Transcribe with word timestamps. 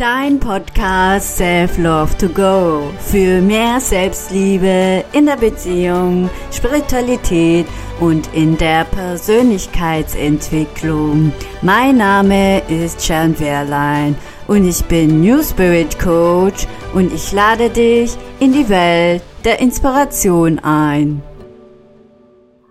Dein 0.00 0.40
Podcast 0.40 1.36
Self 1.36 1.76
Love 1.76 2.16
to 2.16 2.30
Go 2.30 2.90
für 3.00 3.42
mehr 3.42 3.78
Selbstliebe 3.80 5.04
in 5.12 5.26
der 5.26 5.36
Beziehung, 5.36 6.30
Spiritualität 6.50 7.66
und 8.00 8.32
in 8.32 8.56
der 8.56 8.84
Persönlichkeitsentwicklung. 8.84 11.34
Mein 11.60 11.98
Name 11.98 12.66
ist 12.68 13.06
Jan 13.06 13.38
Wehrlein 13.38 14.16
und 14.46 14.66
ich 14.66 14.82
bin 14.86 15.20
New 15.20 15.42
Spirit 15.42 15.98
Coach 15.98 16.66
und 16.94 17.12
ich 17.12 17.30
lade 17.32 17.68
dich 17.68 18.16
in 18.38 18.54
die 18.54 18.70
Welt 18.70 19.20
der 19.44 19.60
Inspiration 19.60 20.60
ein. 20.60 21.22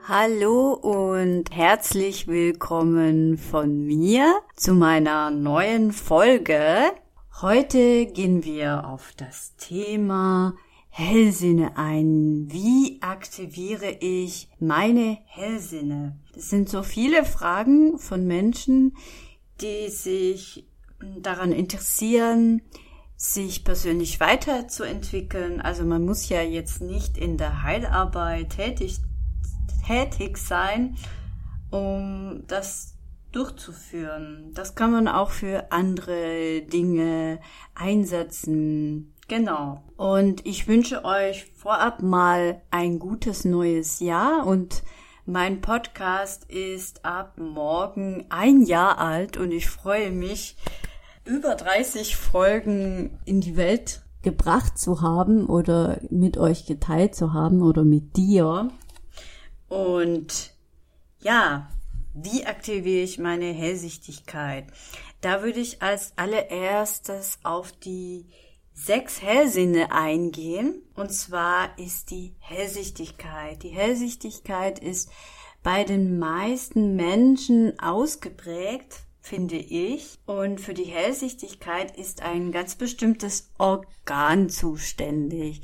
Hallo 0.07 0.73
und 0.73 1.43
herzlich 1.51 2.27
willkommen 2.27 3.37
von 3.37 3.85
mir 3.85 4.39
zu 4.55 4.73
meiner 4.73 5.29
neuen 5.29 5.91
Folge. 5.91 6.91
Heute 7.41 8.05
gehen 8.05 8.43
wir 8.43 8.85
auf 8.85 9.13
das 9.15 9.55
Thema 9.55 10.55
Hellsinne 10.89 11.77
ein. 11.77 12.51
Wie 12.51 12.97
aktiviere 13.01 13.91
ich 14.01 14.49
meine 14.59 15.19
Hellsinne? 15.23 16.19
Das 16.33 16.49
sind 16.49 16.67
so 16.67 16.83
viele 16.83 17.23
Fragen 17.23 17.97
von 17.97 18.27
Menschen, 18.27 18.97
die 19.61 19.87
sich 19.87 20.67
daran 21.21 21.53
interessieren, 21.53 22.61
sich 23.15 23.63
persönlich 23.63 24.19
weiterzuentwickeln. 24.19 25.61
Also 25.61 25.85
man 25.85 26.03
muss 26.03 26.27
ja 26.27 26.41
jetzt 26.41 26.81
nicht 26.81 27.17
in 27.17 27.37
der 27.37 27.63
Heilarbeit 27.63 28.49
tätig 28.49 28.97
tätig 29.87 30.37
sein, 30.37 30.97
um 31.71 32.43
das 32.47 32.98
durchzuführen. 33.31 34.51
Das 34.53 34.75
kann 34.75 34.91
man 34.91 35.07
auch 35.07 35.29
für 35.29 35.71
andere 35.71 36.61
Dinge 36.61 37.39
einsetzen. 37.75 39.13
Genau. 39.27 39.83
Und 39.95 40.45
ich 40.45 40.67
wünsche 40.67 41.05
euch 41.05 41.51
vorab 41.55 42.01
mal 42.01 42.61
ein 42.71 42.97
gutes 42.97 43.45
neues 43.45 43.99
Jahr 43.99 44.47
und 44.47 44.83
mein 45.25 45.61
Podcast 45.61 46.49
ist 46.49 47.05
ab 47.05 47.37
morgen 47.37 48.25
ein 48.29 48.63
Jahr 48.63 48.97
alt 48.97 49.37
und 49.37 49.51
ich 49.51 49.69
freue 49.69 50.09
mich, 50.09 50.57
über 51.25 51.53
30 51.53 52.15
Folgen 52.15 53.19
in 53.25 53.39
die 53.39 53.55
Welt 53.55 54.01
gebracht 54.23 54.79
zu 54.79 55.01
haben 55.01 55.45
oder 55.45 55.99
mit 56.09 56.37
euch 56.37 56.65
geteilt 56.65 57.13
zu 57.13 57.33
haben 57.33 57.61
oder 57.61 57.83
mit 57.83 58.17
dir. 58.17 58.69
Und 59.67 60.53
ja, 61.21 61.69
wie 62.13 62.45
aktiviere 62.45 63.03
ich 63.03 63.19
meine 63.19 63.51
Hellsichtigkeit? 63.53 64.65
Da 65.21 65.43
würde 65.43 65.59
ich 65.59 65.81
als 65.81 66.13
allererstes 66.15 67.39
auf 67.43 67.71
die 67.71 68.25
sechs 68.73 69.21
Hellsinne 69.21 69.91
eingehen. 69.91 70.81
Und 70.95 71.11
zwar 71.11 71.77
ist 71.77 72.11
die 72.11 72.35
Hellsichtigkeit. 72.39 73.63
Die 73.63 73.69
Hellsichtigkeit 73.69 74.79
ist 74.79 75.09
bei 75.61 75.83
den 75.83 76.17
meisten 76.19 76.95
Menschen 76.95 77.77
ausgeprägt, 77.79 79.03
finde 79.21 79.57
ich. 79.57 80.17
Und 80.25 80.61
für 80.61 80.73
die 80.73 80.85
Hellsichtigkeit 80.85 81.95
ist 81.97 82.21
ein 82.21 82.51
ganz 82.51 82.75
bestimmtes 82.75 83.51
Organ 83.57 84.49
zuständig. 84.49 85.61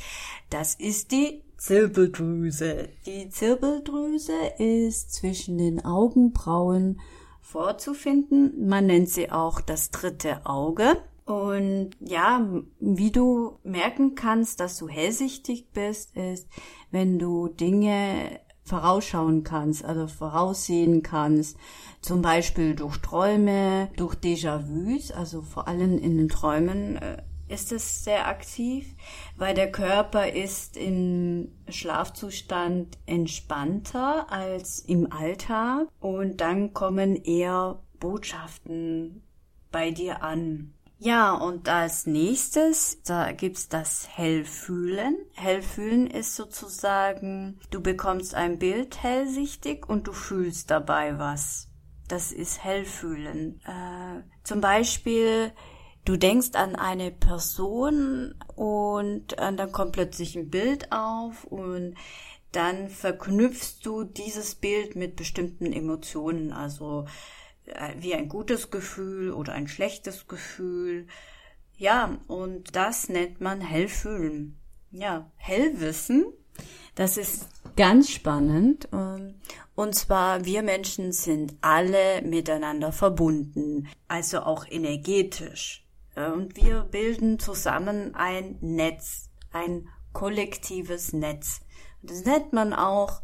Das 0.49 0.75
ist 0.75 1.11
die 1.11 1.44
Zirbeldrüse. 1.65 2.89
Die 3.07 3.27
Zirbeldrüse 3.27 4.37
ist 4.59 5.15
zwischen 5.15 5.57
den 5.57 5.83
Augenbrauen 5.83 7.01
vorzufinden. 7.41 8.67
Man 8.67 8.85
nennt 8.85 9.09
sie 9.09 9.31
auch 9.31 9.61
das 9.61 9.89
dritte 9.89 10.45
Auge. 10.45 10.95
Und 11.25 11.89
ja, 12.01 12.47
wie 12.79 13.09
du 13.09 13.57
merken 13.63 14.13
kannst, 14.13 14.59
dass 14.59 14.77
du 14.77 14.87
hellsichtig 14.87 15.71
bist, 15.73 16.15
ist, 16.15 16.47
wenn 16.91 17.17
du 17.17 17.47
Dinge 17.47 18.41
vorausschauen 18.63 19.43
kannst, 19.43 19.83
also 19.85 20.05
voraussehen 20.05 21.01
kannst, 21.01 21.57
zum 21.99 22.21
Beispiel 22.21 22.75
durch 22.75 22.97
Träume, 22.97 23.89
durch 23.97 24.13
Déjà-vus, 24.13 25.11
also 25.11 25.41
vor 25.41 25.67
allem 25.67 25.97
in 25.97 26.15
den 26.17 26.29
Träumen 26.29 26.97
äh, 26.97 27.23
ist 27.47 27.71
es 27.71 28.03
sehr 28.03 28.27
aktiv, 28.27 28.95
weil 29.37 29.53
der 29.53 29.71
Körper 29.71 30.31
ist 30.31 30.77
im 30.77 31.51
Schlafzustand 31.69 32.97
entspannter 33.05 34.31
als 34.31 34.79
im 34.79 35.11
Alltag 35.11 35.87
und 35.99 36.41
dann 36.41 36.73
kommen 36.73 37.15
eher 37.15 37.81
Botschaften 37.99 39.23
bei 39.71 39.91
dir 39.91 40.23
an. 40.23 40.73
Ja, 40.97 41.33
und 41.33 41.67
als 41.67 42.05
nächstes, 42.05 43.01
da 43.03 43.31
gibt's 43.33 43.67
das 43.67 44.07
Hellfühlen. 44.09 45.17
Hellfühlen 45.33 46.07
ist 46.07 46.35
sozusagen, 46.35 47.59
du 47.69 47.81
bekommst 47.81 48.33
ein 48.33 48.57
Bild 48.57 49.03
hellsichtig 49.03 49.87
und 49.87 50.07
du 50.07 50.13
fühlst 50.13 50.71
dabei 50.71 51.19
was. 51.19 51.67
Das 52.07 52.31
ist 52.31 52.63
Hellfühlen. 52.63 53.59
Äh, 53.65 54.23
zum 54.43 54.61
Beispiel, 54.61 55.51
du 56.05 56.17
denkst 56.17 56.51
an 56.53 56.75
eine 56.75 57.11
Person 57.11 58.35
und 58.55 59.33
äh, 59.33 59.53
dann 59.53 59.71
kommt 59.71 59.93
plötzlich 59.93 60.35
ein 60.35 60.49
Bild 60.49 60.91
auf 60.91 61.43
und 61.45 61.95
dann 62.51 62.89
verknüpfst 62.89 63.79
du 63.83 64.03
dieses 64.03 64.55
Bild 64.55 64.95
mit 64.95 65.15
bestimmten 65.17 65.73
Emotionen, 65.73 66.53
also 66.53 67.05
äh, 67.65 67.93
wie 67.99 68.13
ein 68.13 68.29
gutes 68.29 68.71
Gefühl 68.71 69.31
oder 69.31 69.53
ein 69.53 69.67
schlechtes 69.67 70.27
Gefühl. 70.27 71.07
Ja, 71.77 72.17
und 72.27 72.75
das 72.75 73.09
nennt 73.09 73.41
man 73.41 73.59
Hellfühlen. 73.59 74.57
Ja, 74.91 75.29
Hellwissen, 75.35 76.25
das 76.93 77.17
ist 77.17 77.49
ganz 77.75 78.09
spannend. 78.09 78.87
Ähm, 78.93 79.35
und 79.75 79.93
zwar, 79.93 80.45
wir 80.45 80.63
Menschen 80.63 81.11
sind 81.11 81.55
alle 81.59 82.21
miteinander 82.21 82.93
verbunden, 82.93 83.89
also 84.07 84.39
auch 84.39 84.65
energetisch. 84.69 85.84
Und 86.15 86.55
wir 86.55 86.81
bilden 86.81 87.39
zusammen 87.39 88.15
ein 88.15 88.57
Netz, 88.61 89.29
ein 89.51 89.89
kollektives 90.13 91.13
Netz. 91.13 91.61
Das 92.01 92.23
nennt 92.23 92.53
man 92.53 92.73
auch 92.73 93.21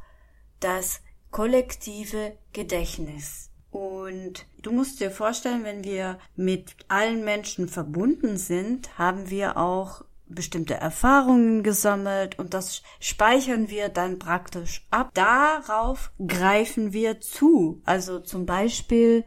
das 0.59 1.01
kollektive 1.31 2.37
Gedächtnis. 2.53 3.49
Und 3.71 4.45
du 4.61 4.73
musst 4.73 4.99
dir 4.99 5.11
vorstellen, 5.11 5.63
wenn 5.63 5.85
wir 5.85 6.19
mit 6.35 6.75
allen 6.89 7.23
Menschen 7.23 7.69
verbunden 7.69 8.37
sind, 8.37 8.97
haben 8.97 9.29
wir 9.29 9.55
auch 9.55 10.03
bestimmte 10.27 10.75
Erfahrungen 10.75 11.63
gesammelt 11.63 12.39
und 12.39 12.53
das 12.53 12.83
speichern 12.99 13.69
wir 13.69 13.89
dann 13.89 14.19
praktisch 14.19 14.85
ab. 14.89 15.11
Darauf 15.13 16.11
greifen 16.25 16.93
wir 16.93 17.19
zu. 17.19 17.81
Also 17.85 18.19
zum 18.19 18.45
Beispiel, 18.45 19.25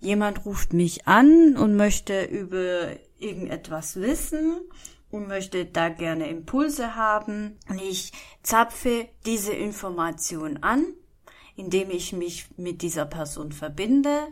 jemand 0.00 0.44
ruft 0.44 0.72
mich 0.72 1.06
an 1.06 1.56
und 1.56 1.76
möchte 1.76 2.24
über 2.24 2.88
irgendetwas 3.18 3.96
wissen 3.96 4.60
und 5.10 5.28
möchte 5.28 5.66
da 5.66 5.88
gerne 5.88 6.28
Impulse 6.28 6.96
haben. 6.96 7.58
Und 7.68 7.80
ich 7.80 8.12
zapfe 8.42 9.08
diese 9.24 9.52
Information 9.52 10.58
an, 10.62 10.84
indem 11.56 11.90
ich 11.90 12.12
mich 12.12 12.48
mit 12.56 12.82
dieser 12.82 13.06
Person 13.06 13.52
verbinde 13.52 14.28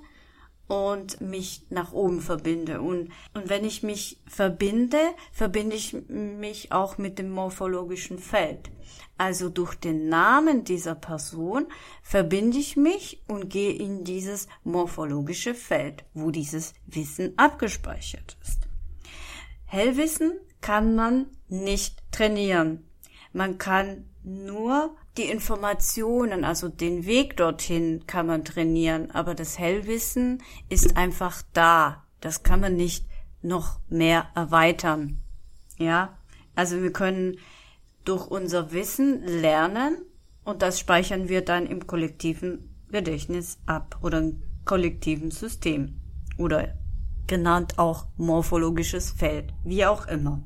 und 0.66 1.20
mich 1.20 1.66
nach 1.70 1.92
oben 1.92 2.20
verbinde. 2.20 2.80
Und, 2.80 3.10
und 3.34 3.48
wenn 3.48 3.64
ich 3.64 3.82
mich 3.82 4.20
verbinde, 4.26 4.98
verbinde 5.32 5.76
ich 5.76 5.94
mich 6.08 6.72
auch 6.72 6.98
mit 6.98 7.18
dem 7.18 7.30
morphologischen 7.30 8.18
Feld. 8.18 8.70
Also 9.16 9.48
durch 9.48 9.74
den 9.74 10.08
Namen 10.08 10.64
dieser 10.64 10.94
Person 10.94 11.66
verbinde 12.02 12.58
ich 12.58 12.76
mich 12.76 13.22
und 13.28 13.48
gehe 13.48 13.72
in 13.72 14.04
dieses 14.04 14.48
morphologische 14.64 15.54
Feld, 15.54 16.04
wo 16.14 16.30
dieses 16.30 16.74
Wissen 16.86 17.32
abgespeichert 17.36 18.36
ist. 18.42 18.63
Hellwissen 19.74 20.32
kann 20.60 20.94
man 20.94 21.26
nicht 21.48 22.00
trainieren. 22.12 22.84
Man 23.32 23.58
kann 23.58 24.04
nur 24.22 24.96
die 25.16 25.24
Informationen, 25.24 26.44
also 26.44 26.68
den 26.68 27.06
Weg 27.06 27.36
dorthin 27.36 28.06
kann 28.06 28.26
man 28.26 28.44
trainieren, 28.44 29.10
aber 29.10 29.34
das 29.34 29.58
Hellwissen 29.58 30.42
ist 30.68 30.96
einfach 30.96 31.42
da. 31.52 32.04
Das 32.20 32.44
kann 32.44 32.60
man 32.60 32.76
nicht 32.76 33.04
noch 33.42 33.80
mehr 33.88 34.28
erweitern. 34.36 35.20
Ja, 35.76 36.16
also 36.54 36.80
wir 36.80 36.92
können 36.92 37.38
durch 38.04 38.28
unser 38.28 38.70
Wissen 38.70 39.24
lernen 39.24 39.98
und 40.44 40.62
das 40.62 40.78
speichern 40.78 41.28
wir 41.28 41.44
dann 41.44 41.66
im 41.66 41.88
kollektiven 41.88 42.74
Gedächtnis 42.90 43.58
ab 43.66 43.98
oder 44.02 44.18
im 44.20 44.42
kollektiven 44.64 45.32
System 45.32 46.00
oder 46.38 46.74
genannt 47.26 47.78
auch 47.78 48.06
morphologisches 48.16 49.10
Feld, 49.10 49.52
wie 49.64 49.84
auch 49.84 50.06
immer. 50.06 50.42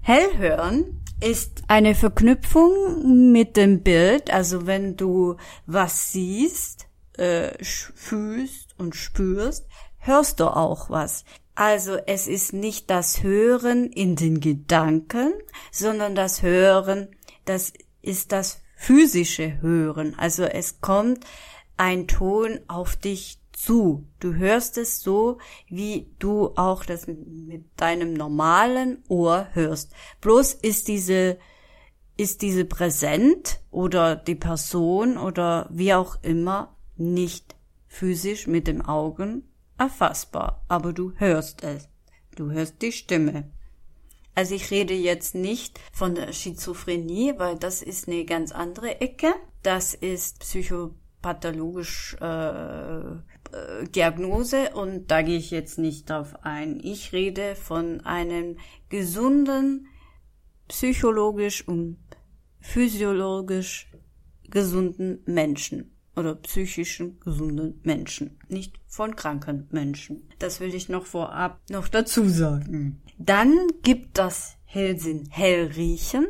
Hellhören 0.00 1.02
ist 1.20 1.62
eine 1.68 1.94
Verknüpfung 1.94 3.30
mit 3.32 3.56
dem 3.56 3.82
Bild, 3.82 4.32
also 4.32 4.66
wenn 4.66 4.96
du 4.96 5.36
was 5.66 6.12
siehst, 6.12 6.88
äh, 7.16 7.52
fühlst 7.62 8.74
und 8.78 8.96
spürst, 8.96 9.66
hörst 9.98 10.40
du 10.40 10.46
auch 10.46 10.90
was. 10.90 11.24
Also 11.54 11.96
es 12.06 12.26
ist 12.26 12.52
nicht 12.52 12.90
das 12.90 13.22
Hören 13.22 13.86
in 13.86 14.16
den 14.16 14.40
Gedanken, 14.40 15.32
sondern 15.70 16.14
das 16.14 16.42
Hören, 16.42 17.08
das 17.44 17.72
ist 18.00 18.32
das 18.32 18.62
physische 18.74 19.60
Hören. 19.60 20.18
Also 20.18 20.44
es 20.44 20.80
kommt 20.80 21.24
ein 21.76 22.08
Ton 22.08 22.60
auf 22.68 22.96
dich 22.96 23.41
zu. 23.62 24.06
Du 24.18 24.34
hörst 24.34 24.76
es 24.76 25.00
so, 25.00 25.38
wie 25.68 26.10
du 26.18 26.52
auch 26.56 26.84
das 26.84 27.06
mit 27.06 27.64
deinem 27.76 28.12
normalen 28.12 29.04
Ohr 29.08 29.48
hörst. 29.52 29.92
Bloß 30.20 30.54
ist 30.54 30.88
diese 30.88 31.38
ist 32.16 32.42
diese 32.42 32.64
präsent 32.64 33.60
oder 33.70 34.16
die 34.16 34.34
Person 34.34 35.16
oder 35.16 35.68
wie 35.72 35.94
auch 35.94 36.22
immer 36.22 36.76
nicht 36.96 37.56
physisch 37.86 38.46
mit 38.46 38.66
dem 38.66 38.82
Augen 38.82 39.44
erfassbar, 39.78 40.62
aber 40.68 40.92
du 40.92 41.12
hörst 41.16 41.64
es. 41.64 41.88
Du 42.36 42.50
hörst 42.50 42.82
die 42.82 42.92
Stimme. 42.92 43.50
Also 44.34 44.54
ich 44.54 44.70
rede 44.70 44.94
jetzt 44.94 45.34
nicht 45.34 45.80
von 45.92 46.14
der 46.14 46.32
Schizophrenie, 46.32 47.34
weil 47.38 47.56
das 47.56 47.82
ist 47.82 48.08
eine 48.08 48.24
ganz 48.24 48.52
andere 48.52 49.00
Ecke. 49.00 49.34
Das 49.62 49.94
ist 49.94 50.40
psychopathologisch 50.40 52.16
äh, 52.20 53.16
äh, 53.52 53.88
Diagnose 53.88 54.70
und 54.74 55.10
da 55.10 55.22
gehe 55.22 55.38
ich 55.38 55.50
jetzt 55.50 55.78
nicht 55.78 56.10
drauf 56.10 56.44
ein. 56.44 56.80
Ich 56.82 57.12
rede 57.12 57.54
von 57.54 58.00
einem 58.00 58.56
gesunden, 58.88 59.86
psychologisch 60.68 61.66
und 61.66 61.98
physiologisch 62.60 63.90
gesunden 64.48 65.22
Menschen 65.26 65.92
oder 66.14 66.34
psychischen 66.36 67.18
gesunden 67.20 67.80
Menschen, 67.82 68.38
nicht 68.48 68.78
von 68.86 69.16
kranken 69.16 69.68
Menschen. 69.70 70.28
Das 70.38 70.60
will 70.60 70.74
ich 70.74 70.88
noch 70.88 71.06
vorab 71.06 71.60
noch 71.70 71.88
dazu 71.88 72.28
sagen. 72.28 73.02
Dann 73.18 73.54
gibt 73.82 74.18
das 74.18 74.56
Hellsinn 74.64 75.28
Hellriechen. 75.30 76.26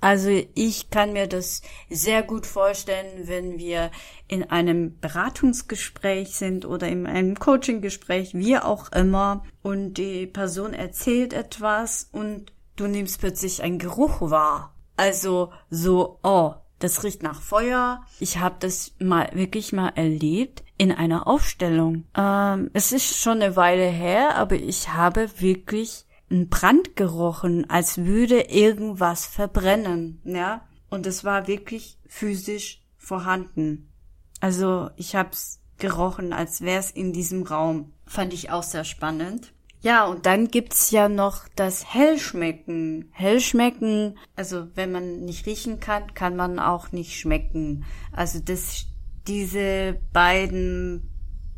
Also 0.00 0.30
ich 0.54 0.90
kann 0.90 1.12
mir 1.12 1.26
das 1.26 1.62
sehr 1.90 2.22
gut 2.22 2.46
vorstellen, 2.46 3.28
wenn 3.28 3.58
wir 3.58 3.90
in 4.28 4.50
einem 4.50 4.98
Beratungsgespräch 4.98 6.34
sind 6.34 6.64
oder 6.64 6.88
in 6.88 7.06
einem 7.06 7.38
Coachinggespräch, 7.38 8.34
wie 8.34 8.58
auch 8.58 8.90
immer, 8.92 9.44
und 9.62 9.94
die 9.94 10.26
Person 10.26 10.72
erzählt 10.72 11.32
etwas 11.32 12.08
und 12.12 12.52
du 12.76 12.86
nimmst 12.86 13.20
plötzlich 13.20 13.62
einen 13.62 13.78
Geruch 13.78 14.20
wahr. 14.22 14.74
Also 14.96 15.52
so, 15.68 16.18
oh, 16.22 16.54
das 16.78 17.04
riecht 17.04 17.22
nach 17.22 17.40
Feuer. 17.40 18.02
Ich 18.20 18.38
habe 18.38 18.56
das 18.58 18.92
mal 18.98 19.30
wirklich 19.34 19.72
mal 19.72 19.90
erlebt 19.90 20.64
in 20.78 20.92
einer 20.92 21.26
Aufstellung. 21.26 22.04
Ähm, 22.16 22.70
es 22.72 22.92
ist 22.92 23.18
schon 23.18 23.42
eine 23.42 23.54
Weile 23.54 23.86
her, 23.86 24.36
aber 24.36 24.56
ich 24.56 24.88
habe 24.88 25.28
wirklich 25.38 26.06
einen 26.30 26.48
Brand 26.48 26.96
gerochen, 26.96 27.68
als 27.68 27.98
würde 27.98 28.40
irgendwas 28.42 29.26
verbrennen, 29.26 30.20
ja. 30.24 30.66
Und 30.88 31.06
es 31.06 31.24
war 31.24 31.46
wirklich 31.46 31.98
physisch 32.06 32.82
vorhanden. 32.98 33.92
Also 34.40 34.90
ich 34.96 35.14
habe 35.14 35.30
es 35.32 35.60
gerochen, 35.78 36.32
als 36.32 36.60
wäre 36.60 36.80
es 36.80 36.90
in 36.90 37.12
diesem 37.12 37.42
Raum. 37.42 37.92
Fand 38.06 38.32
ich 38.32 38.50
auch 38.50 38.62
sehr 38.62 38.84
spannend. 38.84 39.52
Ja, 39.82 40.04
und 40.04 40.26
dann 40.26 40.48
gibt's 40.48 40.90
ja 40.90 41.08
noch 41.08 41.48
das 41.56 41.94
Hellschmecken. 41.94 43.08
Hellschmecken, 43.12 44.18
also 44.36 44.66
wenn 44.74 44.92
man 44.92 45.24
nicht 45.24 45.46
riechen 45.46 45.80
kann, 45.80 46.12
kann 46.12 46.36
man 46.36 46.58
auch 46.58 46.92
nicht 46.92 47.18
schmecken. 47.18 47.84
Also 48.12 48.40
das, 48.40 48.86
diese 49.26 49.98
beiden 50.12 51.08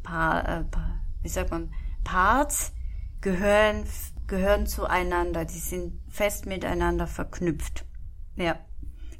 pa 0.03 0.61
äh, 0.61 0.65
wie 1.23 1.29
sagt 1.29 1.51
man, 1.51 1.73
Parts 2.05 2.73
gehören, 3.21 3.85
gehören 4.33 4.67
zueinander. 4.67 5.45
Die 5.45 5.59
sind 5.59 6.01
fest 6.09 6.47
miteinander 6.47 7.07
verknüpft. 7.07 7.85
Ja, 8.35 8.59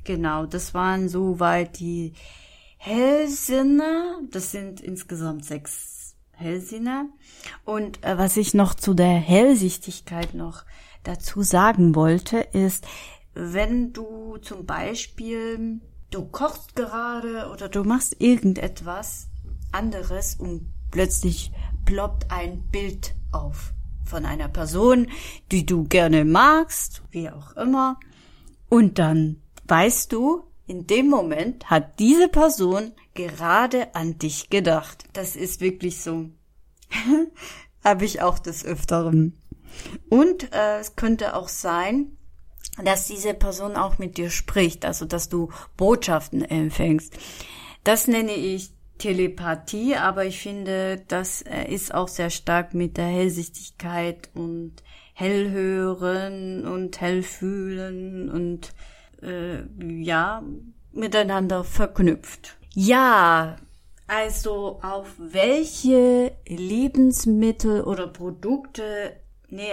genau. 0.05 0.47
Das 0.47 0.73
waren 0.73 1.11
soweit 1.11 1.79
die 1.81 2.15
Hellsinne. 2.79 4.21
Das 4.31 4.53
sind 4.53 4.81
insgesamt 4.81 5.45
sechs 5.45 6.17
Hellsinne. 6.31 7.11
Und 7.67 8.03
äh, 8.03 8.17
was 8.17 8.39
ich 8.39 8.55
noch 8.55 8.73
zu 8.73 8.95
der 8.95 9.13
Hellsichtigkeit 9.13 10.33
noch 10.33 10.65
dazu 11.03 11.43
sagen 11.43 11.95
wollte, 11.95 12.39
ist, 12.39 12.87
wenn 13.35 13.93
du 13.93 14.39
zum 14.39 14.65
Beispiel, 14.65 15.83
du 16.11 16.25
kochst 16.25 16.75
gerade 16.75 17.51
oder 17.53 17.69
du 17.69 17.85
machst 17.85 18.19
irgendetwas 18.19 19.29
anderes 19.73 20.37
und 20.37 20.73
plötzlich 20.91 21.53
ploppt 21.85 22.31
ein 22.31 22.63
Bild 22.71 23.15
auf 23.31 23.75
von 24.05 24.25
einer 24.25 24.49
Person, 24.49 25.09
die 25.51 25.67
du 25.67 25.85
gerne 25.85 26.25
magst, 26.25 27.03
wie 27.11 27.31
auch 27.31 27.57
immer. 27.57 27.99
Und 28.69 28.99
dann 28.99 29.43
weißt 29.67 30.13
du, 30.13 30.45
in 30.67 30.87
dem 30.87 31.09
Moment 31.09 31.69
hat 31.71 31.99
diese 31.99 32.29
Person 32.29 32.93
gerade 33.15 33.95
an 33.95 34.19
dich 34.19 34.49
gedacht. 34.51 35.05
Das 35.13 35.37
ist 35.37 35.61
wirklich 35.61 36.01
so. 36.01 36.31
Habe 37.85 38.05
ich 38.05 38.23
auch 38.23 38.39
des 38.39 38.65
Öfteren. 38.65 39.39
Und 40.09 40.53
äh, 40.53 40.79
es 40.79 40.97
könnte 40.97 41.35
auch 41.35 41.49
sein, 41.49 42.17
dass 42.83 43.07
diese 43.07 43.35
Person 43.35 43.77
auch 43.77 43.99
mit 43.99 44.17
dir 44.17 44.31
spricht, 44.31 44.85
also 44.85 45.05
dass 45.05 45.29
du 45.29 45.51
Botschaften 45.77 46.43
empfängst. 46.43 47.15
Das 47.85 48.07
nenne 48.07 48.35
ich 48.35 48.73
Telepathie, 49.03 49.97
aber 49.97 50.27
ich 50.27 50.41
finde, 50.41 51.03
das 51.09 51.43
äh, 51.43 51.65
ist 51.65 51.93
auch 51.93 52.07
sehr 52.07 52.31
stark 52.31 52.73
mit 52.73 52.97
der 52.97 53.07
Hellsichtigkeit 53.07 54.31
und 54.33 54.75
Hellhören 55.13 56.65
und 56.65 57.01
Hellfühlen 57.01 58.31
und 58.31 58.73
äh, 59.21 59.65
ja, 60.01 60.45
miteinander 60.93 61.65
verknüpft. 61.65 62.57
Ja, 62.75 63.57
also 64.07 64.79
auf 64.83 65.15
welche 65.19 66.37
Lebensmittel 66.47 67.83
oder 67.83 68.07
Produkte, 68.07 69.17
nee, 69.49 69.73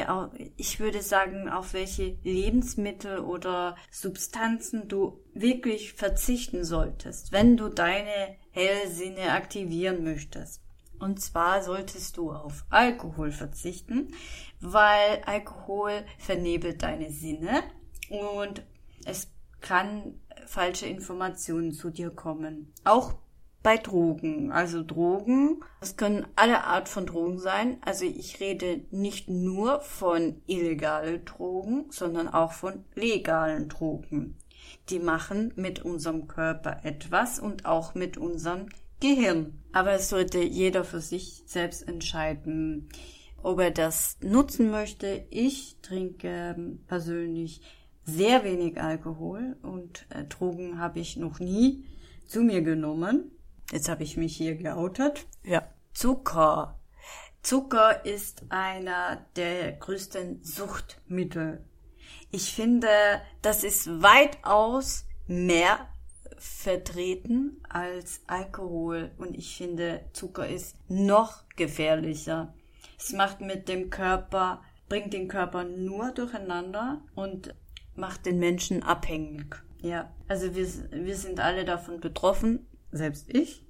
ich 0.58 0.80
würde 0.80 1.04
sagen, 1.04 1.50
auf 1.50 1.74
welche 1.74 2.18
Lebensmittel 2.24 3.20
oder 3.20 3.76
Substanzen 3.92 4.88
du 4.88 5.20
wirklich 5.36 5.94
verzichten 5.94 6.64
solltest, 6.64 7.32
wenn 7.32 7.58
du 7.58 7.70
deine 7.70 8.40
Hellsinne 8.60 9.32
aktivieren 9.32 10.04
möchtest. 10.04 10.62
Und 11.00 11.22
zwar 11.22 11.64
solltest 11.64 12.18
du 12.18 12.32
auf 12.32 12.66
Alkohol 12.70 13.32
verzichten, 13.32 14.14
weil 14.60 15.22
Alkohol 15.26 16.06
vernebelt 16.18 16.84
deine 16.84 17.10
Sinne 17.10 17.64
und 18.10 18.64
es 19.06 19.32
kann 19.62 20.20
falsche 20.46 20.88
Informationen 20.88 21.72
zu 21.72 21.90
dir 21.90 22.10
kommen. 22.10 22.74
Auch 22.84 23.14
bei 23.64 23.78
Drogen. 23.78 24.52
Also 24.52 24.84
Drogen, 24.84 25.64
es 25.82 25.98
können 25.98 26.28
alle 26.36 26.64
Art 26.64 26.90
von 26.90 27.06
Drogen 27.06 27.40
sein. 27.40 27.78
Also 27.82 28.06
ich 28.06 28.40
rede 28.40 28.82
nicht 28.92 29.30
nur 29.30 29.82
von 29.82 30.42
illegalen 30.48 31.26
Drogen, 31.26 31.86
sondern 31.90 32.28
auch 32.28 32.54
von 32.54 32.86
legalen 32.96 33.70
Drogen. 33.70 34.38
Die 34.90 35.00
machen 35.00 35.54
mit 35.56 35.84
unserem 35.86 36.28
Körper 36.28 36.82
etwas 36.84 37.40
und 37.40 37.66
auch 37.66 37.96
mit 37.96 38.18
unserem 38.18 38.68
Gehirn. 39.00 39.62
Aber 39.72 39.94
es 39.94 40.10
sollte 40.10 40.40
jeder 40.40 40.84
für 40.84 41.02
sich 41.02 41.44
selbst 41.46 41.88
entscheiden, 41.88 42.90
ob 43.42 43.60
er 43.60 43.72
das 43.72 44.18
nutzen 44.22 44.72
möchte. 44.72 45.26
Ich 45.30 45.78
trinke 45.82 46.78
persönlich 46.88 47.62
sehr 48.04 48.44
wenig 48.44 48.82
Alkohol 48.82 49.56
und 49.62 50.06
äh, 50.10 50.24
Drogen 50.26 50.80
habe 50.80 51.00
ich 51.00 51.18
noch 51.18 51.40
nie 51.40 51.86
zu 52.26 52.42
mir 52.42 52.62
genommen. 52.62 53.32
Jetzt 53.72 53.90
habe 53.90 54.04
ich 54.04 54.18
mich 54.18 54.36
hier 54.36 54.56
geoutet. 54.56 55.28
Ja. 55.44 55.64
Zucker. 55.94 56.80
Zucker 57.42 58.06
ist 58.06 58.44
einer 58.50 59.26
der 59.36 59.74
größten 59.74 60.44
Suchtmittel. 60.44 61.64
Ich 62.32 62.54
finde, 62.54 62.88
das 63.42 63.64
ist 63.64 64.02
weitaus 64.02 65.06
mehr 65.28 65.88
vertreten 66.38 67.62
als 67.68 68.22
Alkohol 68.28 69.12
und 69.18 69.36
ich 69.36 69.58
finde, 69.58 70.02
Zucker 70.14 70.48
ist 70.48 70.78
noch 70.88 71.44
gefährlicher. 71.56 72.54
Es 72.98 73.14
macht 73.14 73.42
mit 73.42 73.68
dem 73.68 73.90
Körper, 73.90 74.62
bringt 74.88 75.14
den 75.14 75.28
Körper 75.28 75.64
nur 75.64 76.12
durcheinander 76.12 77.02
und 77.16 77.56
macht 77.96 78.26
den 78.26 78.40
Menschen 78.40 78.84
abhängig. 78.84 79.56
Ja, 79.82 80.12
also 80.28 80.56
wir, 80.56 80.68
wir 80.92 81.16
sind 81.16 81.40
alle 81.40 81.66
davon 81.66 82.00
betroffen, 82.00 82.68
selbst 82.92 83.30
ich. 83.30 83.66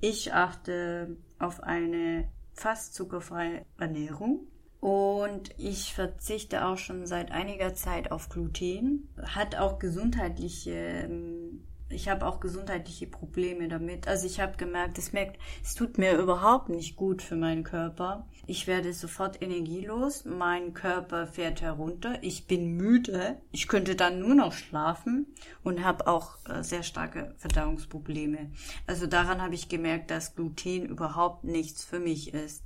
Ich 0.00 0.32
achte 0.32 1.16
auf 1.38 1.62
eine 1.62 2.28
fast 2.54 2.94
zuckerfreie 2.94 3.64
Ernährung 3.78 4.49
und 4.80 5.50
ich 5.58 5.94
verzichte 5.94 6.66
auch 6.66 6.78
schon 6.78 7.06
seit 7.06 7.30
einiger 7.32 7.74
Zeit 7.74 8.10
auf 8.10 8.28
Gluten. 8.28 9.08
Hat 9.22 9.56
auch 9.56 9.78
gesundheitliche 9.78 10.70
ähm, 10.70 11.66
ich 11.90 12.08
habe 12.08 12.26
auch 12.26 12.40
gesundheitliche 12.40 13.06
Probleme 13.06 13.68
damit. 13.68 14.06
Also 14.06 14.26
ich 14.26 14.40
habe 14.40 14.56
gemerkt, 14.56 14.96
es 14.98 15.12
merkt, 15.12 15.38
es 15.62 15.74
tut 15.74 15.98
mir 15.98 16.16
überhaupt 16.16 16.68
nicht 16.68 16.96
gut 16.96 17.20
für 17.20 17.36
meinen 17.36 17.64
Körper. 17.64 18.28
Ich 18.46 18.66
werde 18.66 18.92
sofort 18.92 19.42
energielos, 19.42 20.24
mein 20.24 20.72
Körper 20.72 21.26
fährt 21.26 21.62
herunter, 21.62 22.18
ich 22.22 22.46
bin 22.46 22.76
müde, 22.76 23.40
ich 23.52 23.68
könnte 23.68 23.96
dann 23.96 24.20
nur 24.20 24.34
noch 24.34 24.52
schlafen 24.52 25.26
und 25.62 25.84
habe 25.84 26.06
auch 26.06 26.38
äh, 26.48 26.62
sehr 26.62 26.82
starke 26.82 27.34
Verdauungsprobleme. 27.38 28.50
Also 28.86 29.06
daran 29.06 29.42
habe 29.42 29.54
ich 29.54 29.68
gemerkt, 29.68 30.10
dass 30.10 30.34
Gluten 30.34 30.86
überhaupt 30.86 31.44
nichts 31.44 31.84
für 31.84 31.98
mich 31.98 32.34
ist. 32.34 32.62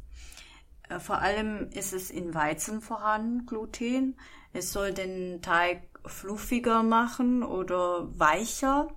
Äh, 0.88 0.98
vor 0.98 1.18
allem 1.18 1.70
ist 1.70 1.92
es 1.92 2.10
in 2.10 2.34
Weizen 2.34 2.80
vorhanden, 2.80 3.46
Gluten. 3.46 4.16
Es 4.52 4.72
soll 4.72 4.92
den 4.92 5.42
Teig 5.42 5.82
fluffiger 6.06 6.82
machen 6.82 7.42
oder 7.42 8.08
weicher. 8.18 8.88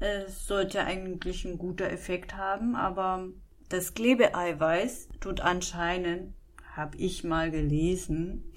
Es 0.00 0.46
sollte 0.46 0.84
eigentlich 0.84 1.44
ein 1.44 1.58
guter 1.58 1.90
Effekt 1.90 2.36
haben, 2.36 2.76
aber 2.76 3.28
das 3.68 3.94
Klebeeiweiß 3.94 5.08
tut 5.20 5.40
anscheinend, 5.40 6.34
habe 6.76 6.96
ich 6.98 7.24
mal 7.24 7.50
gelesen, 7.50 8.52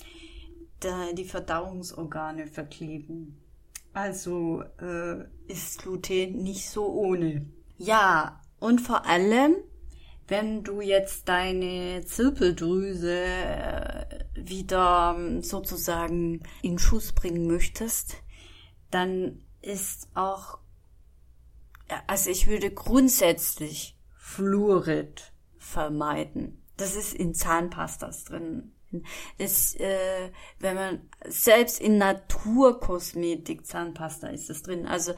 die 1.16 1.26
Verdauungsorgane 1.26 2.48
verkleben. 2.48 3.42
Also 3.94 4.64
äh, 4.80 5.26
ist 5.48 5.82
Gluten 5.82 6.44
nicht 6.44 6.70
so 6.70 6.88
ohne. 6.88 7.46
Ja, 7.78 8.42
und 8.60 8.80
vor 8.80 9.06
allem, 9.06 9.56
wenn 10.28 10.64
du 10.64 10.82
jetzt 10.82 11.28
deine 11.28 12.04
Zirbeldrüse 12.06 13.16
äh, 13.16 14.06
wieder 14.36 15.16
ähm, 15.18 15.44
sozusagen 15.44 16.42
in 16.62 16.80
Schuss 16.80 17.12
bringen 17.12 17.48
möchtest, 17.48 18.16
dann 18.90 19.44
ist 19.62 20.08
auch 20.16 20.60
also 22.08 22.30
ich 22.30 22.48
würde 22.48 22.72
grundsätzlich 22.72 23.98
Fluorid 24.16 25.34
vermeiden. 25.58 26.64
Das 26.78 26.96
ist 26.96 27.14
in 27.14 27.34
Zahnpastas 27.34 28.26
drin. 28.26 28.72
Das, 29.38 29.76
äh, 29.76 30.32
wenn 30.60 30.76
man 30.76 31.10
selbst 31.26 31.80
in 31.80 31.98
Naturkosmetik 31.98 33.66
Zahnpasta 33.66 34.28
ist 34.28 34.50
das 34.50 34.64
drin. 34.64 34.86
Also 34.86 35.14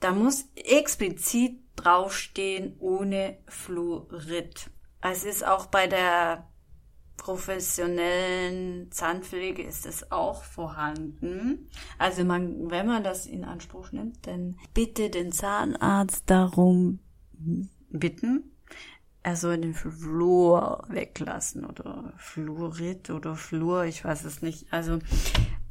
da 0.00 0.12
muss 0.12 0.44
explizit 0.54 1.58
draufstehen 1.78 2.76
ohne 2.78 3.38
Fluorid. 3.46 4.70
Es 5.00 5.24
ist 5.24 5.46
auch 5.46 5.66
bei 5.66 5.86
der 5.86 6.48
professionellen 7.16 8.90
Zahnpflege 8.90 9.62
ist 9.62 9.86
es 9.86 10.10
auch 10.10 10.44
vorhanden. 10.44 11.68
Also 11.98 12.24
man, 12.24 12.70
wenn 12.70 12.86
man 12.86 13.04
das 13.04 13.26
in 13.26 13.44
Anspruch 13.44 13.92
nimmt, 13.92 14.26
dann 14.26 14.56
bitte 14.72 15.10
den 15.10 15.32
Zahnarzt 15.32 16.30
darum 16.30 17.00
bitten, 17.90 18.52
er 19.22 19.36
soll 19.36 19.58
den 19.58 19.74
Fluor 19.74 20.84
weglassen 20.88 21.66
oder 21.66 22.14
Fluorid 22.16 23.10
oder 23.10 23.36
Fluor, 23.36 23.84
ich 23.84 24.04
weiß 24.04 24.24
es 24.24 24.40
nicht. 24.40 24.72
Also 24.72 25.00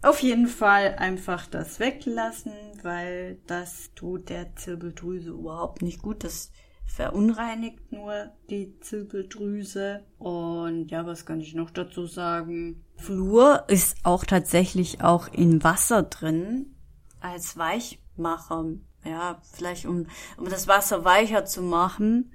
auf 0.02 0.22
jeden 0.22 0.48
Fall 0.48 0.96
einfach 0.96 1.48
das 1.48 1.80
weglassen, 1.80 2.54
weil 2.84 3.40
das 3.48 3.92
tut 3.96 4.30
der 4.30 4.56
Zirbeldrüse 4.56 5.32
überhaupt 5.32 5.82
nicht 5.82 6.02
gut. 6.02 6.24
Das 6.24 6.52
verunreinigt 6.86 7.92
nur 7.92 8.32
die 8.50 8.80
Zirbeldrüse. 8.80 10.04
Und 10.18 10.90
ja, 10.90 11.06
was 11.06 11.26
kann 11.26 11.42
ich 11.42 11.54
noch 11.54 11.70
dazu 11.70 12.06
sagen? 12.06 12.84
Fluor 12.96 13.66
ist 13.68 13.98
auch 14.04 14.24
tatsächlich 14.24 15.02
auch 15.02 15.28
in 15.28 15.64
Wasser 15.64 16.04
drin 16.04 16.76
als 17.20 17.58
Weichmacher. 17.58 18.66
Ja, 19.04 19.42
vielleicht 19.54 19.86
um, 19.86 20.08
um 20.38 20.50
das 20.50 20.68
Wasser 20.68 21.06
weicher 21.06 21.46
zu 21.46 21.62
machen. 21.62 22.32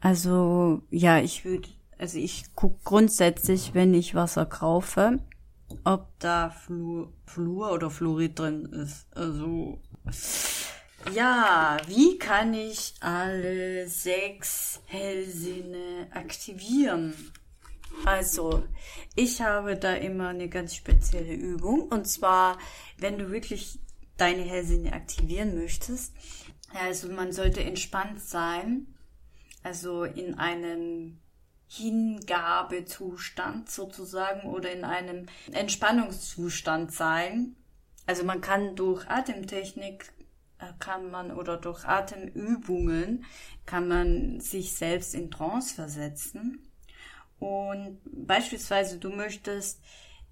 Also 0.00 0.82
ja, 0.90 1.18
ich 1.18 1.44
würde, 1.44 1.68
also 1.98 2.18
ich 2.18 2.54
gucke 2.54 2.78
grundsätzlich, 2.84 3.74
wenn 3.74 3.94
ich 3.94 4.14
Wasser 4.14 4.44
kaufe, 4.44 5.20
ob 5.84 6.08
da 6.18 6.50
Fluor, 6.50 7.12
Fluor 7.26 7.72
oder 7.72 7.90
Fluorid 7.90 8.38
drin 8.38 8.66
ist. 8.66 9.06
Also 9.16 9.80
ja, 11.12 11.76
wie 11.86 12.18
kann 12.18 12.54
ich 12.54 12.94
alle 13.00 13.88
sechs 13.88 14.80
Hellsinne 14.86 16.08
aktivieren? 16.10 17.14
Also, 18.04 18.64
ich 19.14 19.40
habe 19.40 19.76
da 19.76 19.94
immer 19.94 20.28
eine 20.28 20.48
ganz 20.48 20.74
spezielle 20.74 21.34
Übung. 21.34 21.82
Und 21.88 22.06
zwar, 22.06 22.58
wenn 22.98 23.18
du 23.18 23.30
wirklich 23.30 23.78
deine 24.16 24.42
Hellsinne 24.42 24.92
aktivieren 24.92 25.54
möchtest, 25.56 26.12
also 26.72 27.08
man 27.08 27.32
sollte 27.32 27.62
entspannt 27.62 28.20
sein, 28.20 28.86
also 29.62 30.04
in 30.04 30.34
einem 30.38 31.18
Hingabezustand 31.76 33.70
sozusagen 33.70 34.48
oder 34.48 34.72
in 34.72 34.84
einem 34.84 35.26
Entspannungszustand 35.52 36.92
sein. 36.92 37.56
Also 38.06 38.24
man 38.24 38.40
kann 38.40 38.76
durch 38.76 39.08
Atemtechnik 39.08 40.12
äh, 40.58 40.66
kann 40.78 41.10
man 41.10 41.30
oder 41.30 41.56
durch 41.56 41.84
Atemübungen 41.84 43.24
kann 43.66 43.88
man 43.88 44.40
sich 44.40 44.74
selbst 44.76 45.14
in 45.14 45.30
Trance 45.30 45.74
versetzen. 45.74 46.68
Und 47.38 48.00
beispielsweise 48.04 48.98
du 48.98 49.10
möchtest 49.10 49.82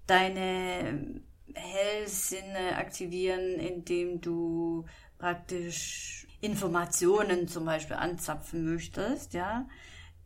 deine 0.07 1.21
Hellsinne 1.53 2.77
aktivieren, 2.77 3.59
indem 3.59 4.21
du 4.21 4.85
praktisch 5.17 6.27
Informationen 6.41 7.47
zum 7.47 7.65
Beispiel 7.65 7.95
anzapfen 7.95 8.65
möchtest, 8.65 9.33
ja, 9.33 9.67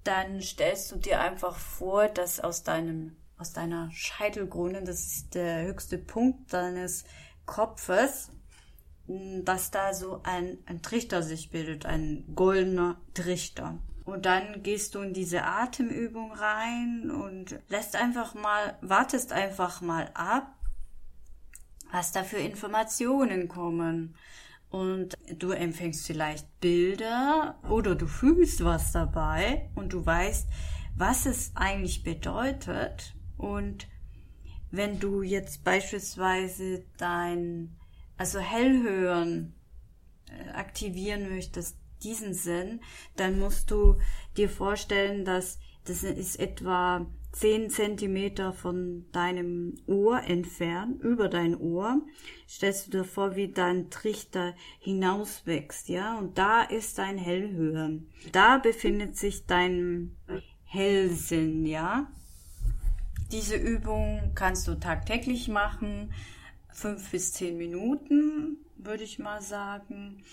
dann 0.07 0.41
stellst 0.41 0.91
du 0.91 0.95
dir 0.95 1.19
einfach 1.19 1.57
vor, 1.57 2.07
dass 2.07 2.39
aus 2.39 2.63
deinem, 2.63 3.17
aus 3.37 3.53
deiner 3.53 3.91
Scheitelkrone, 3.91 4.83
das 4.83 5.05
ist 5.05 5.35
der 5.35 5.63
höchste 5.65 5.97
Punkt 5.97 6.53
deines 6.53 7.03
Kopfes, 7.45 8.31
dass 9.07 9.71
da 9.71 9.93
so 9.93 10.21
ein, 10.23 10.57
ein 10.65 10.81
Trichter 10.81 11.23
sich 11.23 11.49
bildet, 11.49 11.85
ein 11.85 12.25
goldener 12.35 12.99
Trichter. 13.13 13.79
Und 14.05 14.25
dann 14.25 14.63
gehst 14.63 14.95
du 14.95 15.01
in 15.01 15.13
diese 15.13 15.43
Atemübung 15.43 16.31
rein 16.31 17.11
und 17.11 17.59
lässt 17.67 17.95
einfach 17.97 18.33
mal, 18.35 18.77
wartest 18.81 19.33
einfach 19.33 19.81
mal 19.81 20.09
ab, 20.13 20.55
was 21.91 22.13
da 22.13 22.23
für 22.23 22.37
Informationen 22.37 23.49
kommen. 23.49 24.15
Und 24.69 25.17
du 25.37 25.51
empfängst 25.51 26.05
vielleicht 26.05 26.59
Bilder 26.59 27.57
oder 27.69 27.95
du 27.95 28.05
fühlst 28.05 28.63
was 28.63 28.91
dabei 28.91 29.69
und 29.75 29.93
du 29.93 30.05
weißt, 30.05 30.47
was 30.95 31.25
es 31.25 31.51
eigentlich 31.55 32.03
bedeutet. 32.03 33.15
Und 33.37 33.87
wenn 34.71 34.99
du 34.99 35.21
jetzt 35.21 35.63
beispielsweise 35.63 36.83
dein 36.97 37.75
also 38.17 38.39
Hellhören 38.39 39.53
äh, 40.27 40.49
aktivieren 40.51 41.29
möchtest, 41.29 41.77
diesen 42.03 42.33
Sinn, 42.33 42.81
dann 43.15 43.39
musst 43.39 43.71
du 43.71 43.99
dir 44.35 44.49
vorstellen, 44.49 45.25
dass 45.25 45.59
das 45.85 46.03
ist 46.03 46.39
etwa 46.39 47.05
10 47.39 47.69
Zentimeter 47.69 48.53
von 48.53 49.05
deinem 49.11 49.75
Ohr 49.87 50.21
entfernt, 50.23 51.01
über 51.01 51.29
dein 51.29 51.55
Ohr. 51.55 52.01
Stellst 52.47 52.87
du 52.87 52.91
dir 52.91 53.03
vor, 53.03 53.35
wie 53.35 53.51
dein 53.51 53.89
Trichter 53.89 54.55
hinauswächst, 54.79 55.89
ja? 55.89 56.17
Und 56.17 56.37
da 56.37 56.61
ist 56.63 56.97
dein 56.97 57.17
Hellhören. 57.17 58.09
Da 58.31 58.57
befindet 58.57 59.17
sich 59.17 59.45
dein 59.45 60.15
Hellsinn, 60.63 61.65
ja? 61.65 62.11
Diese 63.31 63.55
Übung 63.55 64.31
kannst 64.35 64.67
du 64.67 64.75
tagtäglich 64.75 65.47
machen 65.47 66.11
fünf 66.77 67.09
bis 67.09 67.33
zehn 67.33 67.57
Minuten, 67.57 68.57
würde 68.77 69.03
ich 69.03 69.17
mal 69.17 69.41
sagen. 69.41 70.23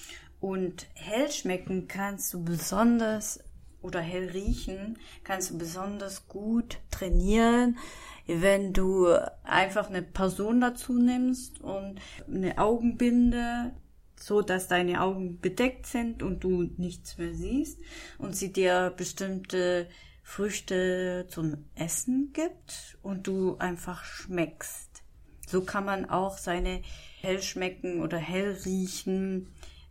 Und 0.41 0.87
hell 0.95 1.31
schmecken 1.31 1.89
kannst 1.89 2.35
du 2.35 2.45
besonders 2.45 3.43
oder 3.85 4.01
hell 4.01 4.31
riechen 4.31 4.99
kannst 5.23 5.51
du 5.51 5.59
besonders 5.59 6.27
gut 6.27 6.79
trainieren, 6.91 7.79
wenn 8.27 8.73
du 8.73 9.09
einfach 9.45 9.89
eine 9.89 10.03
Person 10.03 10.61
dazu 10.61 10.95
nimmst 10.95 11.61
und 11.61 12.01
eine 12.27 12.59
Augenbinde, 12.59 13.73
so 14.19 14.41
dass 14.41 14.69
deine 14.69 15.03
Augen 15.03 15.39
bedeckt 15.41 15.87
sind 15.87 16.23
und 16.23 16.43
du 16.43 16.71
nichts 16.79 17.19
mehr 17.19 17.35
siehst 17.35 17.79
und 18.19 18.35
sie 18.35 18.53
dir 18.53 18.93
bestimmte 18.97 19.89
Früchte 20.23 21.27
zum 21.29 21.67
Essen 21.75 22.31
gibt 22.33 22.97
und 23.03 23.27
du 23.27 23.59
einfach 23.59 24.05
schmeckst. 24.05 25.03
So 25.47 25.61
kann 25.61 25.85
man 25.85 26.09
auch 26.09 26.39
seine 26.39 26.81
Hellschmecken 27.21 28.01
oder 28.01 28.17
Hellriechen 28.17 29.49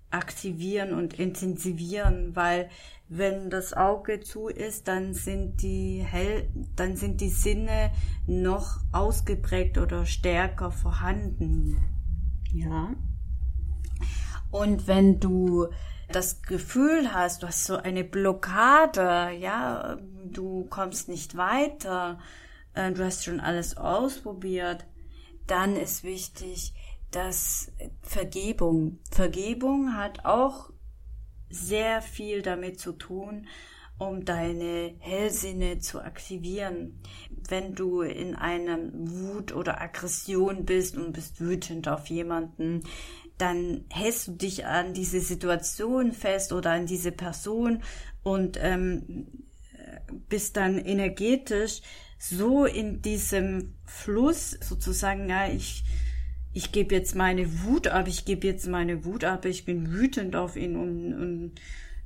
aktivieren 0.10 0.94
und 0.94 1.20
intensivieren, 1.20 2.36
weil 2.36 2.70
wenn 3.18 3.50
das 3.50 3.74
Auge 3.74 4.22
zu 4.22 4.48
ist, 4.48 4.88
dann 4.88 5.14
sind 5.14 5.62
die 5.62 6.04
hell, 6.04 6.50
dann 6.76 6.96
sind 6.96 7.22
die 7.22 7.30
Sinne 7.30 7.92
noch 8.26 8.80
ausgeprägt 8.92 9.78
oder 9.78 10.06
stärker 10.06 10.72
vorhanden. 10.72 11.78
Ja. 12.52 12.96
Und 14.50 14.88
wenn 14.88 15.20
du 15.20 15.68
das 16.12 16.42
Gefühl 16.42 17.14
hast, 17.14 17.44
du 17.44 17.48
hast 17.48 17.66
so 17.66 17.78
eine 17.78 18.04
Blockade, 18.04 19.32
ja, 19.40 19.98
du 20.26 20.66
kommst 20.66 21.08
nicht 21.08 21.38
weiter, 21.38 22.20
äh, 22.74 22.92
du 22.92 23.04
hast 23.04 23.26
schon 23.26 23.40
alles 23.40 23.78
ausprobiert, 23.78 24.86
dann 25.48 25.76
ist 25.76 26.04
wichtig, 26.04 26.74
dass 27.12 27.72
Vergebung, 28.02 29.00
Vergebung 29.12 29.96
hat 29.96 30.26
auch 30.26 30.73
sehr 31.54 32.02
viel 32.02 32.42
damit 32.42 32.80
zu 32.80 32.94
tun, 32.94 33.48
um 33.98 34.26
deine 34.26 34.96
Hellsinne 35.00 35.80
zu 35.80 36.02
aktivieren. 36.02 37.00
Wenn 37.48 37.76
du 37.76 38.02
in 38.02 38.36
einer 38.36 38.80
Wut 38.92 39.54
oder 39.54 39.82
Aggression 39.82 40.66
bist 40.66 40.98
und 40.98 41.14
bist 41.14 41.40
wütend 41.40 41.88
auf 41.88 42.08
jemanden, 42.08 42.84
dann 43.38 43.86
hältst 43.90 44.28
du 44.28 44.32
dich 44.34 44.66
an 44.66 44.94
diese 44.94 45.20
Situation 45.20 46.12
fest 46.12 46.54
oder 46.54 46.72
an 46.72 46.86
diese 46.86 47.12
Person 47.12 47.84
und 48.24 48.58
ähm, 48.62 49.28
bist 50.30 50.58
dann 50.58 50.78
energetisch 50.78 51.82
so 52.18 52.66
in 52.66 53.02
diesem 53.02 53.74
Fluss 53.86 54.52
sozusagen, 54.52 55.30
ja, 55.30 55.48
ich, 55.48 55.84
ich 56.54 56.72
gebe 56.72 56.96
jetzt 56.96 57.16
meine 57.16 57.64
Wut 57.64 57.88
ab, 57.88 58.08
ich 58.08 58.26
gebe 58.26 58.48
jetzt 58.48 58.68
meine 58.68 59.06
Wut 59.06 59.24
ab, 59.24 59.46
ich 59.46 59.66
bin 59.66 59.92
wütend 59.92 60.36
auf 60.36 60.56
ihn 60.56 60.76
und, 60.76 61.14
und 61.14 61.52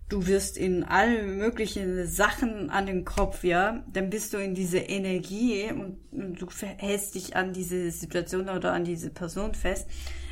du 0.10 0.26
wirst 0.26 0.58
in 0.58 0.84
alle 0.84 1.24
möglichen 1.24 2.08
Sachen 2.08 2.70
an 2.70 2.86
den 2.86 3.04
Kopf, 3.04 3.44
ja, 3.44 3.84
dann 3.92 4.10
bist 4.10 4.34
du 4.34 4.38
in 4.38 4.56
diese 4.56 4.80
Energie 4.80 5.70
und, 5.72 6.00
und 6.12 6.42
du 6.42 6.48
hältst 6.78 7.16
dich 7.16 7.36
an 7.36 7.52
diese 7.52 7.92
Situation 7.92 8.50
oder 8.50 8.72
an 8.72 8.86
diese 8.86 9.10
Person 9.10 9.54
fest 9.54 9.88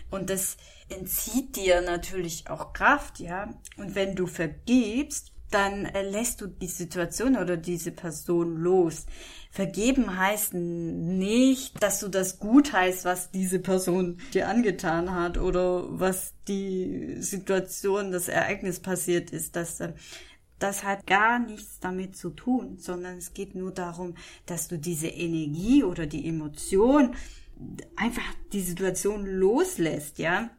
und 0.10 0.30
das 0.30 0.58
entzieht 0.90 1.56
dir 1.56 1.82
natürlich 1.82 2.50
auch 2.50 2.74
Kraft, 2.74 3.20
ja. 3.20 3.54
Und 3.78 3.96
wenn 3.96 4.16
du 4.16 4.28
vergibst, 4.28 5.32
dann 5.52 5.86
äh, 5.86 6.02
lässt 6.10 6.42
du 6.42 6.48
die 6.48 6.68
Situation 6.68 7.38
oder 7.38 7.58
diese 7.58 7.92
Person 7.92 8.58
los. 8.58 9.06
Vergeben 9.52 10.18
heißt 10.18 10.54
nicht, 10.54 11.82
dass 11.82 12.00
du 12.00 12.10
das 12.10 12.40
gut 12.40 12.74
heißt, 12.74 13.06
was 13.06 13.32
diese 13.32 13.60
Person 13.60 14.18
dir 14.34 14.50
angetan 14.50 15.14
hat 15.14 15.38
oder 15.38 16.00
was 16.00 16.34
die 16.48 17.18
Situation, 17.20 18.12
das 18.12 18.28
Ereignis 18.28 18.80
passiert 18.80 19.32
ist. 19.32 19.56
Das, 19.56 19.80
äh, 19.80 19.94
das 20.60 20.84
hat 20.84 21.06
gar 21.06 21.40
nichts 21.40 21.80
damit 21.80 22.18
zu 22.18 22.30
tun, 22.32 22.78
sondern 22.80 23.18
es 23.18 23.34
geht 23.34 23.56
nur 23.56 23.72
darum, 23.72 24.16
dass 24.46 24.68
du 24.68 24.78
diese 24.78 25.08
Energie 25.08 25.84
oder 25.84 26.06
die 26.06 26.28
Emotion 26.28 27.16
einfach 27.96 28.24
die 28.52 28.62
Situation 28.62 29.26
loslässt, 29.26 30.20
ja 30.20 30.50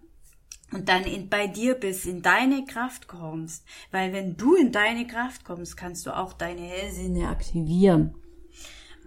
und 0.73 0.89
dann 0.89 1.05
in, 1.05 1.29
bei 1.29 1.47
dir 1.47 1.75
bist, 1.75 2.07
in 2.07 2.23
deine 2.23 2.65
Kraft 2.65 3.09
kommst. 3.09 3.65
Weil 3.91 4.13
wenn 4.13 4.37
du 4.37 4.55
in 4.57 4.73
deine 4.73 5.07
Kraft 5.07 5.45
kommst, 5.45 5.77
kannst 5.77 6.07
du 6.07 6.17
auch 6.17 6.33
deine 6.33 6.63
Hellsinne 6.63 7.29
aktivieren. 7.29 8.15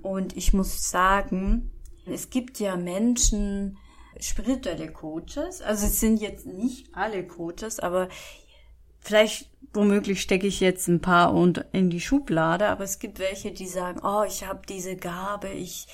Und 0.01 0.38
ich 0.38 0.54
muss 0.54 0.89
sagen, 0.89 1.72
es 2.06 2.30
gibt 2.30 2.60
ja 2.60 2.78
Menschen, 2.78 3.78
spirituelle 4.20 4.92
Coaches, 4.92 5.62
also 5.62 5.86
es 5.86 6.00
sind 6.00 6.22
jetzt 6.22 6.46
nicht 6.46 6.88
alle 6.94 7.25
Coaches, 7.25 7.80
aber 7.80 8.10
vielleicht 9.00 9.50
womöglich 9.74 10.22
stecke 10.22 10.48
ich 10.48 10.60
jetzt 10.60 10.88
ein 10.88 11.01
paar 11.01 11.34
und 11.34 11.66
in 11.72 11.89
die 11.89 12.01
Schublade, 12.01 12.68
aber 12.68 12.84
es 12.84 13.00
gibt 13.00 13.20
welche, 13.20 13.51
die 13.51 13.68
sagen, 13.68 14.01
oh, 14.04 14.24
ich 14.28 14.46
habe 14.46 14.62
diese 14.68 14.96
Gabe, 14.96 15.50
ich 15.50 15.88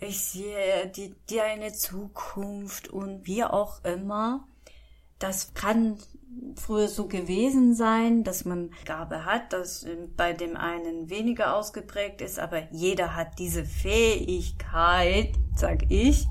ich 0.00 0.20
sehe 0.20 0.92
die 1.28 1.40
eine 1.40 1.72
Zukunft 1.72 2.88
und 2.88 3.26
wie 3.26 3.44
auch 3.44 3.82
immer. 3.84 4.46
Das 5.26 5.54
kann 5.54 5.96
früher 6.54 6.86
so 6.86 7.08
gewesen 7.08 7.74
sein, 7.74 8.24
dass 8.24 8.44
man 8.44 8.70
Gabe 8.84 9.24
hat, 9.24 9.54
das 9.54 9.86
bei 10.18 10.34
dem 10.34 10.54
einen 10.54 11.08
weniger 11.08 11.56
ausgeprägt 11.56 12.20
ist, 12.20 12.38
aber 12.38 12.70
jeder 12.72 13.16
hat 13.16 13.38
diese 13.38 13.64
Fähigkeit, 13.64 15.32
sag 15.56 15.90
ich, 15.90 16.26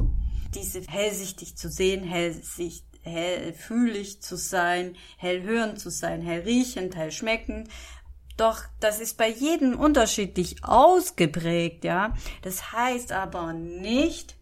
diese 0.53 0.81
hellsichtig 0.81 1.57
zu 1.57 1.69
sehen, 1.69 2.03
hellsicht, 2.03 2.85
hellfühlig 3.01 4.21
zu 4.21 4.37
sein, 4.37 4.95
hellhörend 5.17 5.79
zu 5.79 5.89
sein, 5.89 6.21
hellriechend, 6.21 6.95
hellschmeckend. 6.95 7.69
Doch 8.37 8.61
das 8.79 8.99
ist 8.99 9.17
bei 9.17 9.27
jedem 9.27 9.79
unterschiedlich 9.79 10.63
ausgeprägt, 10.63 11.83
ja. 11.83 12.13
Das 12.43 12.71
heißt 12.73 13.11
aber 13.11 13.53
nicht, 13.53 14.35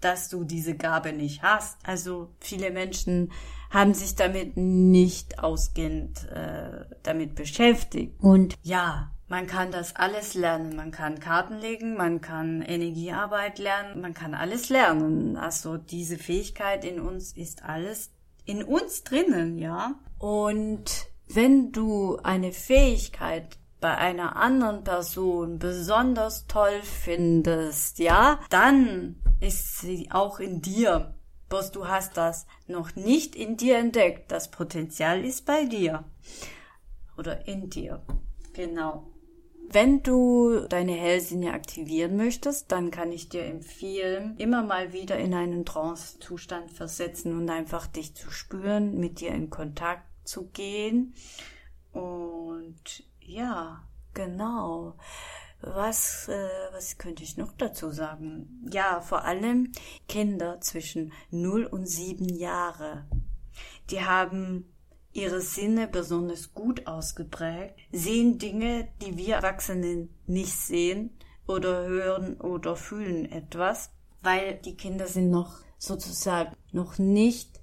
dass 0.00 0.28
du 0.28 0.44
diese 0.44 0.76
Gabe 0.76 1.12
nicht 1.12 1.42
hast. 1.42 1.76
Also 1.84 2.30
viele 2.38 2.70
Menschen 2.70 3.32
haben 3.70 3.94
sich 3.94 4.16
damit 4.16 4.56
nicht 4.56 5.38
ausgehend 5.38 6.28
äh, 6.28 6.84
damit 7.02 7.34
beschäftigt. 7.36 8.20
Und 8.20 8.56
ja, 8.62 9.12
man 9.28 9.46
kann 9.46 9.70
das 9.70 9.94
alles 9.94 10.34
lernen. 10.34 10.74
Man 10.74 10.90
kann 10.90 11.20
Karten 11.20 11.58
legen, 11.58 11.96
man 11.96 12.20
kann 12.20 12.62
Energiearbeit 12.62 13.60
lernen, 13.60 14.00
man 14.00 14.12
kann 14.12 14.34
alles 14.34 14.68
lernen. 14.70 15.36
Also 15.36 15.76
diese 15.76 16.18
Fähigkeit 16.18 16.84
in 16.84 17.00
uns 17.00 17.32
ist 17.32 17.62
alles 17.62 18.10
in 18.44 18.64
uns 18.64 19.04
drinnen, 19.04 19.56
ja. 19.56 19.94
Und 20.18 21.06
wenn 21.28 21.70
du 21.70 22.18
eine 22.24 22.50
Fähigkeit 22.50 23.56
bei 23.80 23.96
einer 23.96 24.34
anderen 24.34 24.82
Person 24.82 25.60
besonders 25.60 26.48
toll 26.48 26.80
findest, 26.82 28.00
ja, 28.00 28.40
dann 28.50 29.14
ist 29.38 29.78
sie 29.78 30.10
auch 30.10 30.40
in 30.40 30.60
dir. 30.60 31.14
Bloß 31.50 31.72
du 31.72 31.88
hast 31.88 32.16
das 32.16 32.46
noch 32.68 32.94
nicht 32.96 33.34
in 33.34 33.56
dir 33.56 33.76
entdeckt. 33.76 34.30
Das 34.30 34.50
Potenzial 34.50 35.24
ist 35.24 35.44
bei 35.44 35.64
dir. 35.64 36.04
Oder 37.18 37.46
in 37.46 37.68
dir. 37.68 38.00
Genau. 38.54 39.10
Wenn 39.72 40.02
du 40.02 40.66
deine 40.68 40.92
Hellsinne 40.92 41.52
aktivieren 41.52 42.16
möchtest, 42.16 42.72
dann 42.72 42.90
kann 42.90 43.12
ich 43.12 43.28
dir 43.28 43.44
empfehlen, 43.44 44.36
immer 44.38 44.62
mal 44.62 44.92
wieder 44.92 45.18
in 45.18 45.34
einen 45.34 45.64
Trance-Zustand 45.64 46.70
versetzen 46.70 47.36
und 47.36 47.50
einfach 47.50 47.86
dich 47.86 48.14
zu 48.14 48.30
spüren, 48.30 48.98
mit 48.98 49.20
dir 49.20 49.30
in 49.30 49.50
Kontakt 49.50 50.06
zu 50.24 50.46
gehen. 50.46 51.14
Und 51.92 53.04
ja, 53.20 53.84
genau. 54.14 54.96
Was, 55.62 56.28
äh, 56.28 56.48
was 56.72 56.96
könnte 56.96 57.22
ich 57.22 57.36
noch 57.36 57.52
dazu 57.52 57.90
sagen? 57.90 58.66
Ja, 58.72 59.00
vor 59.00 59.24
allem 59.24 59.72
Kinder 60.08 60.60
zwischen 60.60 61.12
0 61.30 61.66
und 61.66 61.86
7 61.86 62.28
Jahre. 62.28 63.06
Die 63.90 64.00
haben 64.02 64.72
ihre 65.12 65.40
Sinne 65.40 65.88
besonders 65.88 66.54
gut 66.54 66.86
ausgeprägt, 66.86 67.74
sehen 67.92 68.38
Dinge, 68.38 68.88
die 69.02 69.16
wir 69.16 69.36
Erwachsenen 69.36 70.14
nicht 70.26 70.52
sehen 70.52 71.10
oder 71.46 71.84
hören 71.86 72.40
oder 72.40 72.76
fühlen 72.76 73.30
etwas, 73.30 73.90
weil 74.22 74.54
die 74.58 74.76
Kinder 74.76 75.08
sind 75.08 75.30
noch 75.30 75.58
sozusagen 75.78 76.54
noch 76.72 76.98
nicht 76.98 77.60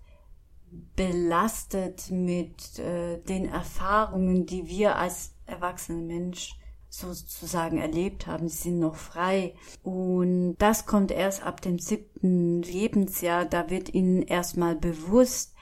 belastet 0.96 2.12
mit 2.12 2.78
äh, 2.80 3.20
den 3.24 3.46
Erfahrungen, 3.46 4.46
die 4.46 4.68
wir 4.68 4.98
als 4.98 5.34
erwachsene 5.46 6.02
Mensch 6.02 6.58
sozusagen 7.00 7.78
erlebt 7.78 8.28
haben. 8.28 8.48
Sie 8.48 8.58
sind 8.58 8.80
noch 8.80 8.96
frei. 8.96 9.54
Und 9.84 10.56
das 10.58 10.86
kommt 10.86 11.12
erst 11.12 11.44
ab 11.44 11.62
dem 11.62 11.80
siebten 11.80 12.62
Lebensjahr. 12.62 13.46
Da 13.46 13.70
wird 13.70 13.94
ihnen 13.94 14.22
erstmal 14.22 14.76
bewusst, 14.76 15.54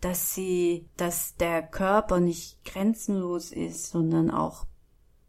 dass 0.00 0.34
sie, 0.34 0.88
dass 0.96 1.36
der 1.36 1.62
Körper 1.62 2.20
nicht 2.20 2.64
grenzenlos 2.64 3.52
ist, 3.52 3.90
sondern 3.90 4.30
auch, 4.30 4.66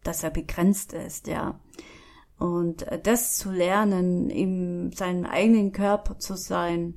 dass 0.04 0.24
er 0.24 0.32
begrenzt 0.32 0.94
ist, 0.94 1.28
ja. 1.28 1.60
Und 2.38 2.86
das 3.04 3.38
zu 3.38 3.50
lernen, 3.50 4.30
in 4.30 4.92
seinem 4.92 5.26
eigenen 5.26 5.72
Körper 5.72 6.20
zu 6.20 6.36
sein, 6.36 6.96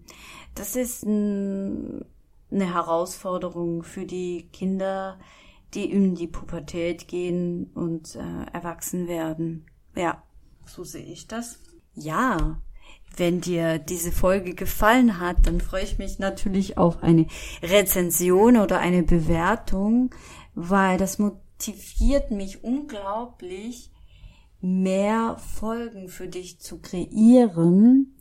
das 0.57 0.75
ist 0.75 1.05
ein, 1.05 2.05
eine 2.51 2.75
Herausforderung 2.75 3.85
für 3.85 4.05
die 4.05 4.49
Kinder, 4.53 5.21
die 5.75 5.91
in 5.91 6.15
die 6.15 6.27
Pubertät 6.27 7.09
gehen 7.09 7.71
und 7.75 8.17
äh, 8.17 8.53
erwachsen 8.53 9.09
werden. 9.09 9.67
Ja, 9.95 10.23
so 10.65 10.85
sehe 10.85 11.05
ich 11.05 11.27
das. 11.27 11.61
Ja, 11.95 12.61
wenn 13.17 13.41
dir 13.41 13.79
diese 13.79 14.13
Folge 14.13 14.55
gefallen 14.55 15.19
hat, 15.19 15.47
dann 15.47 15.61
freue 15.61 15.83
ich 15.83 15.99
mich 15.99 16.19
natürlich 16.19 16.79
auf 16.79 17.03
eine 17.03 17.27
Rezension 17.63 18.57
oder 18.57 18.79
eine 18.79 19.03
Bewertung, 19.03 20.15
weil 20.55 20.99
das 20.99 21.19
motiviert 21.19 22.31
mich 22.31 22.63
unglaublich, 22.63 23.91
mehr 24.61 25.37
Folgen 25.39 26.09
für 26.09 26.29
dich 26.29 26.61
zu 26.61 26.81
kreieren 26.81 28.15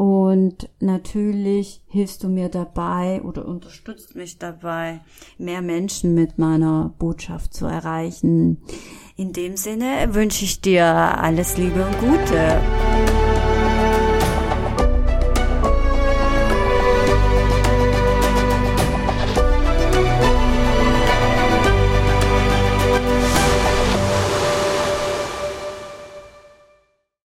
und 0.00 0.70
natürlich 0.80 1.82
hilfst 1.86 2.24
du 2.24 2.30
mir 2.30 2.48
dabei 2.48 3.20
oder 3.20 3.44
unterstützt 3.46 4.16
mich 4.16 4.38
dabei, 4.38 5.02
mehr 5.36 5.60
Menschen 5.60 6.14
mit 6.14 6.38
meiner 6.38 6.94
Botschaft 6.98 7.52
zu 7.52 7.66
erreichen. 7.66 8.62
In 9.16 9.34
dem 9.34 9.58
Sinne 9.58 10.14
wünsche 10.14 10.46
ich 10.46 10.62
dir 10.62 10.86
alles 10.86 11.58
Liebe 11.58 11.84
und 11.84 11.98
Gute. 11.98 13.19